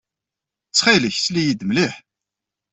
[0.67, 1.93] Ttxil-k, sel-iyi-d mliḥ.